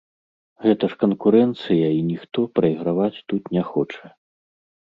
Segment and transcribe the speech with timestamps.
[0.63, 4.05] Гэта ж канкурэнцыя і ніхто прайграваць тут не хоча.